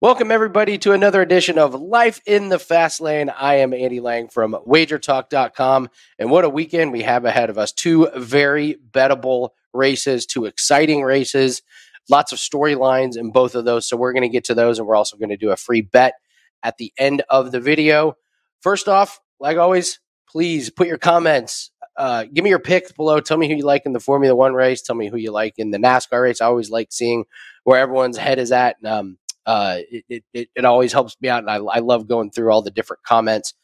[0.00, 3.30] Welcome, everybody, to another edition of Life in the Fast Lane.
[3.30, 5.88] I am Andy Lang from wagertalk.com.
[6.20, 7.72] And what a weekend we have ahead of us.
[7.72, 11.62] Two very bettable races, two exciting races,
[12.08, 13.88] lots of storylines in both of those.
[13.88, 15.80] So we're going to get to those, and we're also going to do a free
[15.80, 16.14] bet
[16.62, 18.16] at the end of the video.
[18.60, 21.72] First off, like always, please put your comments.
[21.96, 23.18] Uh, give me your picks below.
[23.18, 24.80] Tell me who you like in the Formula One race.
[24.80, 26.40] Tell me who you like in the NASCAR race.
[26.40, 27.24] I always like seeing
[27.64, 28.76] where everyone's head is at.
[28.84, 32.52] Um, uh, it, it, it always helps me out, and I, I love going through
[32.52, 33.54] all the different comments.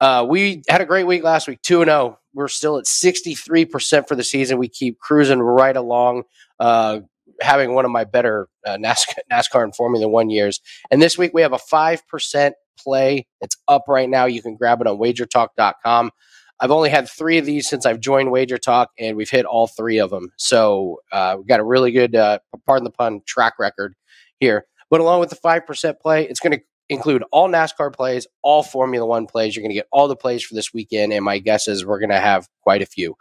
[0.00, 2.18] Uh, we had a great week last week, 2 0.
[2.34, 4.58] We're still at 63% for the season.
[4.58, 6.24] We keep cruising right along,
[6.58, 7.00] uh,
[7.40, 10.60] having one of my better uh, NASCAR, NASCAR and Formula One years.
[10.90, 13.28] And this week we have a 5% play.
[13.40, 14.24] It's up right now.
[14.24, 16.10] You can grab it on wagertalk.com.
[16.58, 19.68] I've only had three of these since I've joined Wager Talk, and we've hit all
[19.68, 20.32] three of them.
[20.36, 23.94] So uh, we've got a really good, uh, pardon the pun, track record
[24.40, 24.66] here.
[24.92, 29.06] But along with the 5% play, it's going to include all NASCAR plays, all Formula
[29.06, 29.56] One plays.
[29.56, 31.14] You're going to get all the plays for this weekend.
[31.14, 33.16] And my guess is we're going to have quite a few.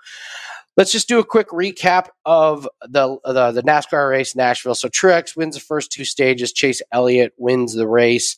[0.76, 4.76] Let's just do a quick recap of the, the, the NASCAR race in Nashville.
[4.76, 6.52] So Truex wins the first two stages.
[6.52, 8.38] Chase Elliott wins the race.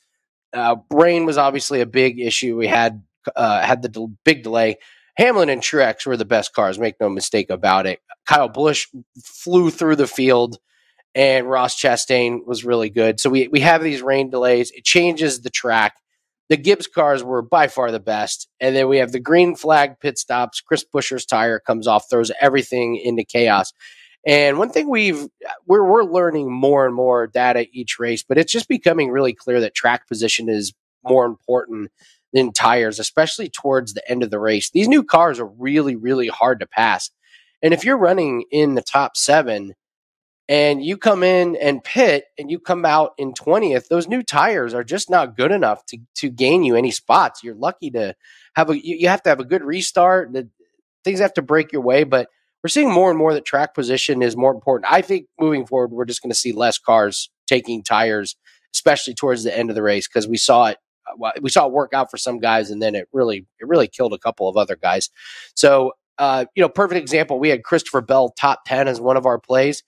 [0.53, 2.55] Uh, rain was obviously a big issue.
[2.55, 3.01] We had
[3.35, 4.77] uh, had the big delay.
[5.17, 6.77] Hamlin and Truex were the best cars.
[6.77, 8.00] Make no mistake about it.
[8.27, 8.89] Kyle Busch
[9.23, 10.59] flew through the field
[11.16, 13.19] and Ross Chastain was really good.
[13.19, 14.72] So we we have these rain delays.
[14.72, 15.96] It changes the track.
[16.50, 20.00] The Gibbs cars were by far the best, and then we have the green flag
[20.00, 20.62] pit stops.
[20.62, 23.74] Chris Buescher's tire comes off, throws everything into chaos.
[24.25, 25.28] And one thing we've
[25.68, 29.59] we're we're learning more and more data each race, but it's just becoming really clear
[29.62, 31.91] that track position is more important
[32.31, 34.72] than tires, especially towards the end of the race.
[34.72, 37.09] These new cars are really really hard to pass,
[37.62, 39.74] and if you're running in the top seven
[40.50, 44.74] and you come in and pit and you come out in 20th those new tires
[44.74, 47.44] are just not good enough to to gain you any spots.
[47.44, 48.16] You're lucky to
[48.56, 50.50] have a you, you have to have a good restart the,
[51.04, 52.28] things have to break your way but
[52.64, 54.92] we're seeing more and more that track position is more important.
[54.92, 58.36] I think moving forward we're just going to see less cars taking tires
[58.74, 60.78] especially towards the end of the race because we saw it
[61.08, 63.88] uh, we saw it work out for some guys and then it really it really
[63.88, 65.10] killed a couple of other guys.
[65.56, 69.25] So uh, you know perfect example we had christopher bell top 10 as one of
[69.25, 69.81] our plays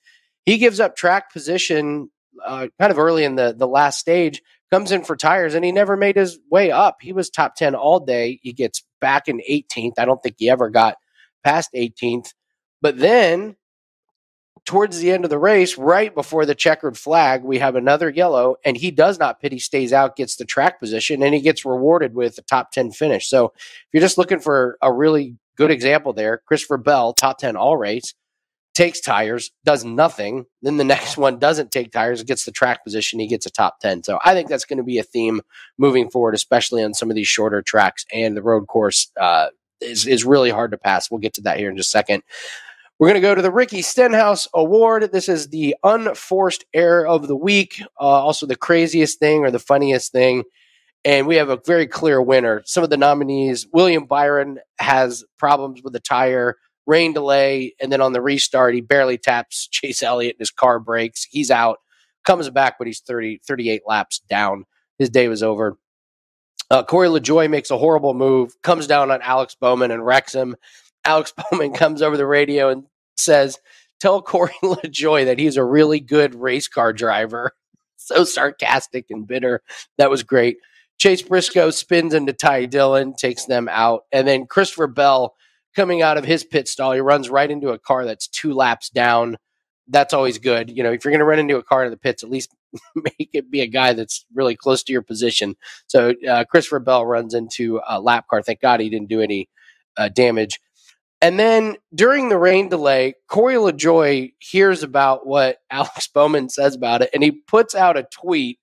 [0.45, 2.09] he gives up track position
[2.43, 4.41] uh, kind of early in the, the last stage,
[4.71, 6.97] comes in for tires, and he never made his way up.
[7.01, 8.39] He was top 10 all day.
[8.41, 9.93] He gets back in 18th.
[9.97, 10.97] I don't think he ever got
[11.43, 12.33] past 18th.
[12.81, 13.55] But then
[14.65, 18.55] towards the end of the race, right before the checkered flag, we have another yellow,
[18.65, 19.51] and he does not pit.
[19.51, 22.91] He stays out, gets the track position, and he gets rewarded with a top 10
[22.91, 23.29] finish.
[23.29, 27.55] So if you're just looking for a really good example there, Christopher Bell, top 10
[27.55, 28.13] all race
[28.75, 30.45] takes tires, does nothing.
[30.61, 33.79] Then the next one doesn't take tires, gets the track position, he gets a top
[33.79, 34.03] 10.
[34.03, 35.41] So I think that's going to be a theme
[35.77, 38.05] moving forward, especially on some of these shorter tracks.
[38.13, 39.47] And the road course uh,
[39.81, 41.09] is, is really hard to pass.
[41.09, 42.23] We'll get to that here in just a second.
[42.97, 45.11] We're going to go to the Ricky Stenhouse Award.
[45.11, 49.59] This is the unforced error of the week, uh, also the craziest thing or the
[49.59, 50.43] funniest thing.
[51.03, 52.63] And we have a very clear winner.
[52.65, 56.55] Some of the nominees William Byron has problems with the tire
[56.85, 60.79] rain delay, and then on the restart, he barely taps Chase Elliott and his car
[60.79, 61.23] breaks.
[61.23, 61.79] He's out,
[62.25, 64.65] comes back, but he's 30, 38 laps down.
[64.97, 65.77] His day was over.
[66.71, 70.55] Uh, Corey LaJoie makes a horrible move, comes down on Alex Bowman and wrecks him.
[71.03, 72.85] Alex Bowman comes over the radio and
[73.17, 73.59] says,
[73.99, 77.51] Tell Corey LaJoie that he's a really good race car driver.
[77.97, 79.61] so sarcastic and bitter.
[79.97, 80.57] That was great.
[80.97, 84.03] Chase Briscoe spins into Ty Dillon, takes them out.
[84.11, 85.35] And then Christopher Bell
[85.75, 88.89] coming out of his pit stall, he runs right into a car that's two laps
[88.89, 89.37] down.
[89.87, 90.69] That's always good.
[90.75, 92.55] You know, if you're going to run into a car in the pits, at least
[92.95, 95.55] make it be a guy that's really close to your position.
[95.87, 98.41] So uh, Christopher Bell runs into a lap car.
[98.41, 99.49] Thank God he didn't do any
[99.97, 100.59] uh, damage.
[101.21, 107.01] And then during the rain delay, Corey LaJoie hears about what Alex Bowman says about
[107.01, 108.59] it, and he puts out a tweet,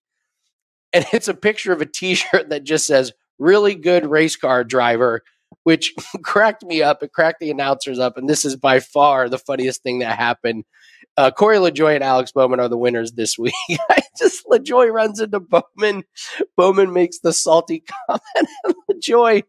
[0.93, 5.23] and it's a picture of a T-shirt that just says "Really good race car driver,"
[5.65, 7.03] which cracked me up.
[7.03, 10.65] It cracked the announcers up, and this is by far the funniest thing that happened
[11.17, 13.55] uh, Corey LaJoie and Alex Bowman are the winners this week.
[13.91, 16.05] I just LaJoie runs into Bowman.
[16.57, 19.43] Bowman makes the salty comment, and LaJoie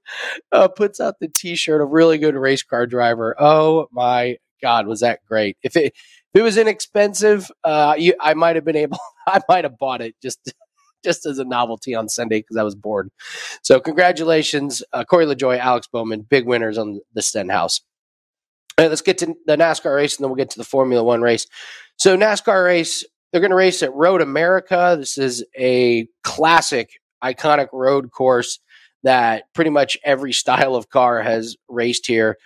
[0.51, 3.35] uh, puts out the T-shirt of really good race car driver.
[3.39, 5.57] Oh my God, was that great?
[5.63, 5.93] If it
[6.33, 8.97] if it was inexpensive, uh, you, I might have been able.
[9.27, 10.53] I might have bought it just
[11.03, 13.09] just as a novelty on Sunday because I was bored.
[13.61, 17.81] So congratulations, uh, Corey LaJoie, Alex Bowman, big winners on the Stenhouse.
[18.77, 21.03] All right, let's get to the NASCAR race and then we'll get to the Formula
[21.03, 21.45] One race.
[21.97, 24.95] So, NASCAR race, they're going to race at Road America.
[24.97, 26.89] This is a classic,
[27.23, 28.59] iconic road course
[29.03, 32.37] that pretty much every style of car has raced here.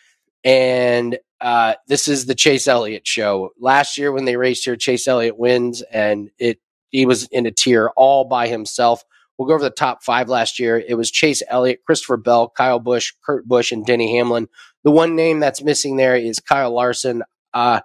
[0.43, 3.51] And uh, this is the Chase Elliott show.
[3.59, 6.59] Last year, when they raced here, Chase Elliott wins, and it
[6.89, 9.03] he was in a tier all by himself.
[9.37, 10.79] We'll go over the top five last year.
[10.79, 14.47] It was Chase Elliott, Christopher Bell, Kyle Busch, Kurt Busch, and Denny Hamlin.
[14.83, 17.23] The one name that's missing there is Kyle Larson.
[17.53, 17.81] Uh,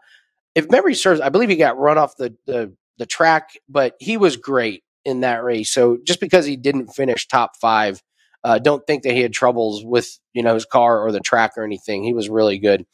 [0.54, 4.16] if memory serves, I believe he got run off the, the the track, but he
[4.16, 5.72] was great in that race.
[5.72, 8.02] So just because he didn't finish top five,
[8.44, 11.52] uh, don't think that he had troubles with you know his car or the track
[11.56, 12.04] or anything.
[12.04, 12.86] He was really good.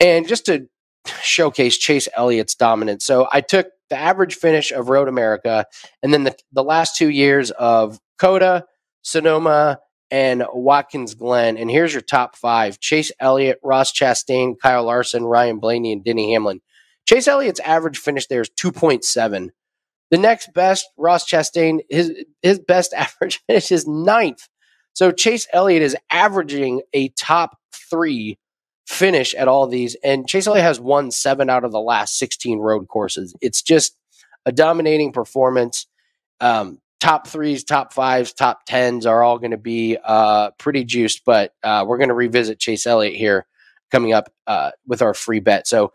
[0.00, 0.68] And just to
[1.22, 5.66] showcase Chase Elliott's dominance, so I took the average finish of Road America,
[6.02, 8.64] and then the the last two years of COTA,
[9.02, 9.78] Sonoma,
[10.10, 11.56] and Watkins Glen.
[11.56, 16.32] And here's your top five Chase Elliott, Ross Chastain, Kyle Larson, Ryan Blaney, and Denny
[16.32, 16.60] Hamlin.
[17.06, 19.50] Chase Elliott's average finish there is 2.7.
[20.10, 22.12] The next best, Ross Chastain, his,
[22.42, 24.48] his best average finish is ninth.
[24.92, 28.38] So Chase Elliott is averaging a top three
[28.86, 29.96] finish at all these.
[30.02, 33.34] And Chase Elliott has won seven out of the last 16 road courses.
[33.40, 33.96] It's just
[34.46, 35.86] a dominating performance.
[36.40, 41.24] Um, top threes, top fives, top tens are all going to be uh, pretty juiced.
[41.24, 43.46] But uh, we're going to revisit Chase Elliott here
[43.90, 45.66] coming up uh, with our free bet.
[45.66, 45.92] So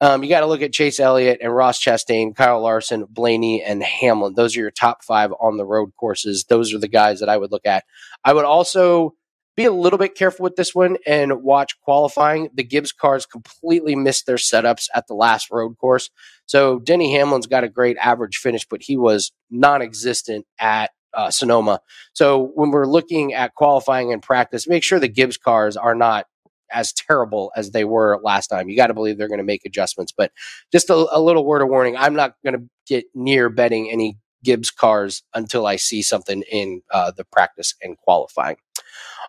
[0.00, 3.82] um, you got to look at Chase Elliott and Ross Chastain, Kyle Larson, Blaney, and
[3.84, 4.34] Hamlin.
[4.34, 6.44] Those are your top five on the road courses.
[6.44, 7.84] Those are the guys that I would look at.
[8.24, 9.14] I would also
[9.56, 12.48] be a little bit careful with this one and watch qualifying.
[12.54, 16.10] The Gibbs cars completely missed their setups at the last road course.
[16.46, 21.30] So Denny Hamlin's got a great average finish, but he was non existent at uh,
[21.30, 21.80] Sonoma.
[22.14, 26.26] So when we're looking at qualifying and practice, make sure the Gibbs cars are not
[26.72, 28.68] as terrible as they were last time.
[28.70, 30.12] You got to believe they're going to make adjustments.
[30.16, 30.32] But
[30.72, 34.16] just a, a little word of warning I'm not going to get near betting any
[34.42, 38.56] Gibbs cars until I see something in uh, the practice and qualifying.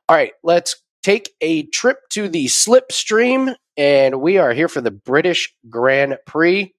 [0.10, 4.92] All right, let's take a trip to the slipstream, and we are here for the
[4.92, 6.74] British Grand Prix.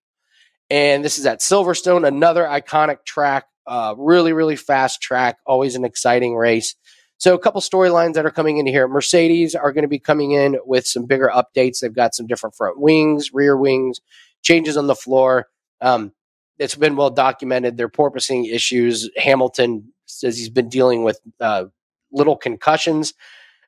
[0.71, 5.85] And this is at Silverstone, another iconic track, uh, really, really fast track, always an
[5.85, 6.75] exciting race.
[7.19, 8.89] So, a couple storylines that are coming in here.
[8.89, 11.81] Mercedes are going to be coming in with some bigger updates.
[11.81, 14.01] They've got some different front wings, rear wings,
[14.43, 15.49] changes on the floor.
[15.81, 16.13] Um,
[16.59, 17.77] it's been well documented.
[17.77, 19.09] Their porpoising issues.
[19.17, 21.67] Hamilton says he's been dealing with uh,
[22.15, 23.13] little concussions,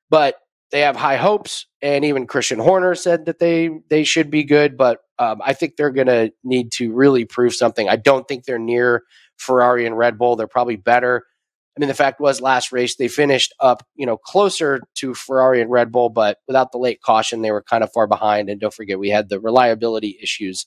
[0.08, 0.36] but
[0.70, 1.66] they have high hopes.
[1.82, 5.76] And even Christian Horner said that they they should be good, but um, I think
[5.76, 7.88] they're going to need to really prove something.
[7.88, 9.02] I don't think they're near
[9.36, 10.36] Ferrari and Red Bull.
[10.36, 11.24] They're probably better.
[11.76, 15.60] I mean, the fact was last race they finished up, you know, closer to Ferrari
[15.60, 18.48] and Red Bull, but without the late caution, they were kind of far behind.
[18.48, 20.66] And don't forget, we had the reliability issues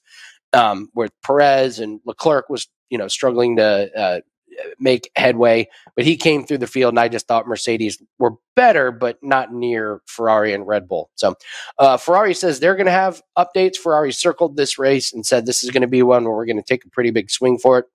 [0.53, 4.19] um, where Perez and Leclerc was, you know, struggling to uh,
[4.79, 8.91] make headway, but he came through the field, and I just thought Mercedes were better,
[8.91, 11.09] but not near Ferrari and Red Bull.
[11.15, 11.35] So
[11.77, 13.77] uh, Ferrari says they're going to have updates.
[13.77, 16.57] Ferrari circled this race and said this is going to be one where we're going
[16.57, 17.85] to take a pretty big swing for it.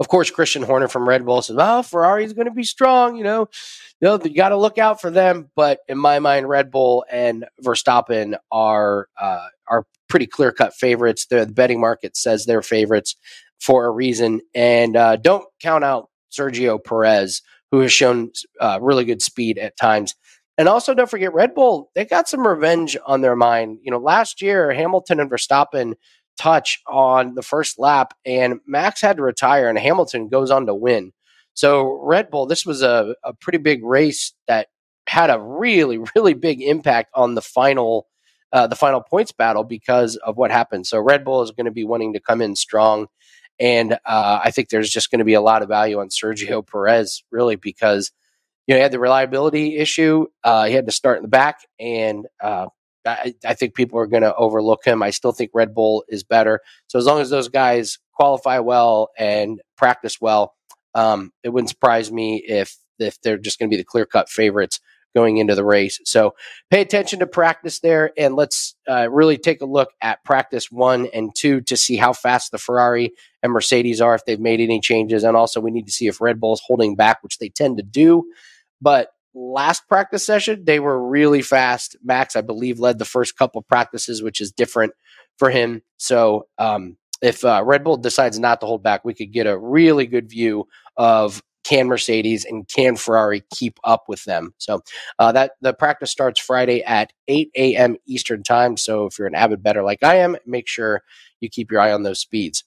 [0.00, 3.16] Of course, Christian Horner from Red Bull says, "Well, Ferrari's going to be strong.
[3.16, 3.48] You know,
[4.00, 7.04] you, know, you got to look out for them." But in my mind, Red Bull
[7.10, 11.26] and Verstappen are uh, are pretty clear cut favorites.
[11.26, 13.16] The betting market says they're favorites
[13.60, 14.40] for a reason.
[14.54, 19.76] And uh, don't count out Sergio Perez, who has shown uh, really good speed at
[19.76, 20.14] times.
[20.56, 23.78] And also, don't forget Red Bull, they got some revenge on their mind.
[23.82, 25.94] You know, last year, Hamilton and Verstappen
[26.36, 30.74] touch on the first lap, and Max had to retire, and Hamilton goes on to
[30.74, 31.12] win.
[31.54, 34.68] So Red Bull, this was a, a pretty big race that
[35.08, 38.06] had a really, really big impact on the final
[38.52, 40.86] uh, the final points battle because of what happened.
[40.86, 43.08] So Red Bull is going to be wanting to come in strong,
[43.60, 46.66] and uh, I think there's just going to be a lot of value on Sergio
[46.66, 48.12] Perez, really, because
[48.66, 50.26] you know he had the reliability issue.
[50.44, 52.66] Uh, he had to start in the back, and uh,
[53.06, 55.02] I, I, think people are going to overlook him.
[55.02, 56.60] I still think Red Bull is better.
[56.88, 60.54] So as long as those guys qualify well and practice well,
[60.94, 64.28] um, it wouldn't surprise me if if they're just going to be the clear cut
[64.28, 64.80] favorites
[65.14, 66.00] going into the race.
[66.04, 66.34] So
[66.70, 71.08] pay attention to practice there, and let's uh, really take a look at practice one
[71.12, 73.12] and two to see how fast the Ferrari
[73.42, 76.20] and Mercedes are, if they've made any changes, and also we need to see if
[76.20, 78.24] Red Bull is holding back, which they tend to do.
[78.80, 81.96] But last practice session, they were really fast.
[82.02, 84.92] Max, I believe, led the first couple practices, which is different
[85.38, 85.82] for him.
[85.96, 89.58] So um, if uh, Red Bull decides not to hold back, we could get a
[89.58, 94.54] really good view of can Mercedes and can Ferrari keep up with them.
[94.58, 94.80] So
[95.18, 97.96] uh, that the practice starts Friday at 8 a.m.
[98.06, 98.76] Eastern time.
[98.76, 101.02] So if you're an avid bettor like I am, make sure
[101.40, 102.64] you keep your eye on those speeds.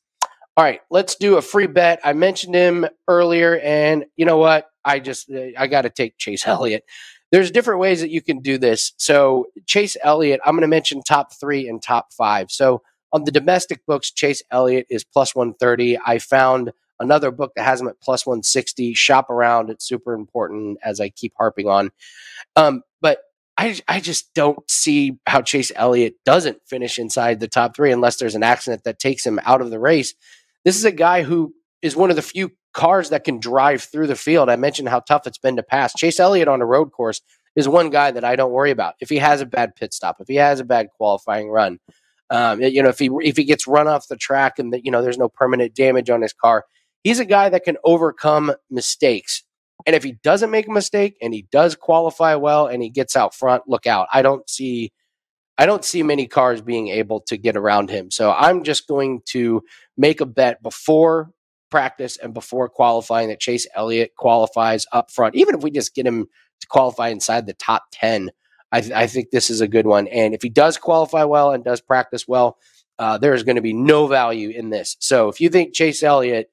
[0.58, 2.02] All right, let's do a free bet.
[2.04, 4.70] I mentioned him earlier, and you know what?
[4.84, 6.84] I just I got to take Chase Elliott.
[7.32, 8.92] There's different ways that you can do this.
[8.98, 12.52] So Chase Elliott, I'm going to mention top three and top five.
[12.52, 12.82] So
[13.14, 15.98] on the domestic books, Chase Elliott is plus 130.
[16.06, 18.94] I found another book that has him at plus 160.
[18.94, 19.70] Shop around.
[19.70, 21.92] It's super important as I keep harping on.
[22.56, 23.20] Um, but
[23.58, 28.18] I, I just don't see how Chase Elliott doesn't finish inside the top three unless
[28.18, 30.14] there's an accident that takes him out of the race.
[30.64, 34.08] This is a guy who is one of the few cars that can drive through
[34.08, 34.50] the field.
[34.50, 35.94] I mentioned how tough it's been to pass.
[35.94, 37.22] Chase Elliott on a road course
[37.56, 38.96] is one guy that I don't worry about.
[39.02, 41.80] If he has a bad pit stop, if he has a bad qualifying run,
[42.30, 44.92] um, you know, if he if he gets run off the track and that you
[44.92, 46.64] know there's no permanent damage on his car,
[47.04, 49.44] he's a guy that can overcome mistakes.
[49.86, 53.16] And if he doesn't make a mistake and he does qualify well and he gets
[53.16, 54.08] out front, look out.
[54.14, 54.92] I don't see
[55.58, 58.10] I don't see many cars being able to get around him.
[58.10, 59.62] So I'm just going to
[59.96, 61.32] make a bet before
[61.70, 65.36] practice and before qualifying that Chase Elliott qualifies up front.
[65.36, 66.26] Even if we just get him
[66.62, 68.32] to qualify inside the top 10,
[68.72, 70.08] I, th- I think this is a good one.
[70.08, 72.58] And if he does qualify well and does practice well,
[72.98, 74.98] uh, there is going to be no value in this.
[75.00, 76.50] So if you think Chase Elliott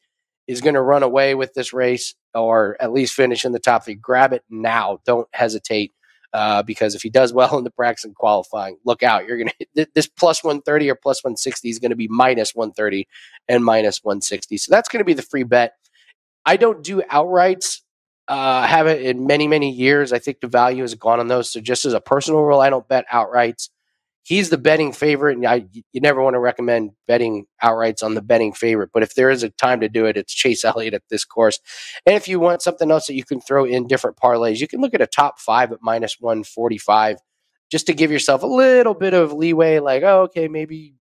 [0.49, 3.85] is going to run away with this race or at least finish in the top
[3.85, 4.99] three, grab it now.
[5.05, 5.93] Don't hesitate.
[6.35, 9.27] Uh, because if he does well in the practice and qualifying, look out.
[9.27, 13.09] You're going to this plus 130 or plus 160 is going to be minus 130
[13.49, 14.59] and minus 160.
[14.59, 15.75] So that's going to be the free bet.
[16.45, 17.81] I don't do outrights.
[18.27, 20.13] Uh, haven't in many many years.
[20.13, 21.51] I think the value has gone on those.
[21.51, 23.71] So just as a personal rule, I don't bet outrights
[24.29, 28.23] he's the betting favorite, and I you never want to recommend betting outrights on the
[28.23, 28.91] betting favorite.
[28.93, 31.59] But if there is a time to do it, it's Chase Elliott at this course.
[32.07, 34.81] And if you want something else that you can throw in different parlays, you can
[34.81, 37.17] look at a top five at minus one forty five,
[37.71, 39.79] just to give yourself a little bit of leeway.
[39.79, 40.95] Like, oh, okay, maybe.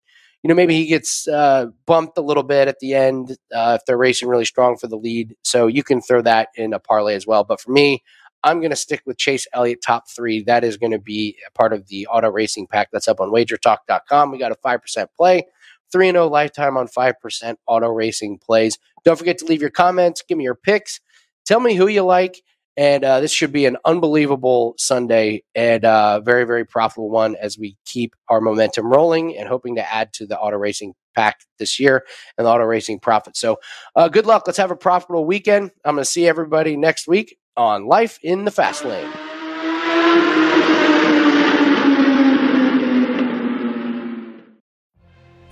[0.44, 3.86] You know, maybe he gets uh, bumped a little bit at the end uh, if
[3.86, 5.36] they're racing really strong for the lead.
[5.44, 7.44] So you can throw that in a parlay as well.
[7.44, 8.04] But for me,
[8.44, 10.44] I'm going to stick with Chase Elliott top three.
[10.44, 13.30] That is going to be a part of the auto racing pack that's up on
[13.30, 14.32] wagertalk.com.
[14.32, 15.44] We got a 5% play,
[15.92, 18.78] 3 0 lifetime on 5% auto racing plays.
[19.04, 21.00] Don't forget to leave your comments, give me your picks,
[21.46, 22.42] tell me who you like.
[22.80, 27.58] And uh, this should be an unbelievable Sunday and uh, very, very profitable one as
[27.58, 31.80] we keep our momentum rolling and hoping to add to the auto racing pack this
[31.80, 32.06] year
[32.38, 33.36] and the auto racing profit.
[33.36, 33.58] So,
[33.96, 34.44] uh, good luck.
[34.46, 35.72] Let's have a profitable weekend.
[35.84, 39.12] I'm going to see everybody next week on Life in the Fast Lane.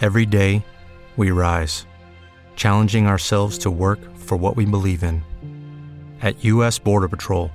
[0.01, 0.63] Every day,
[1.17, 1.88] we rise,
[2.55, 5.24] challenging ourselves to work for what we believe in.
[6.21, 6.77] At U.S.
[6.77, 7.50] Border Patrol,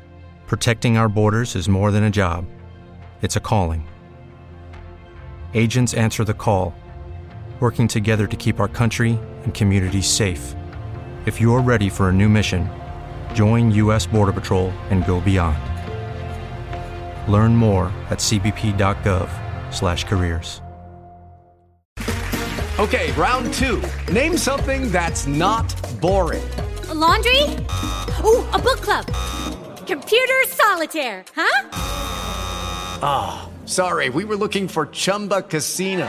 [0.47, 2.47] protecting our borders is more than a job,
[3.23, 3.87] it's a calling.
[5.52, 6.75] Agents answer the call,
[7.61, 10.54] working together to keep our country and communities safe.
[11.26, 12.71] If you're ready for a new mission,
[13.35, 14.07] Join U.S.
[14.07, 15.59] Border Patrol and go beyond.
[17.31, 20.63] Learn more at cbp.gov/careers.
[22.81, 23.83] Okay, round two.
[24.11, 25.69] Name something that's not
[26.01, 26.49] boring.
[26.89, 27.43] A laundry.
[28.25, 29.05] Ooh, a book club.
[29.87, 31.23] Computer solitaire.
[31.37, 31.69] Huh?
[33.03, 34.09] Ah, oh, sorry.
[34.09, 36.09] We were looking for Chumba Casino.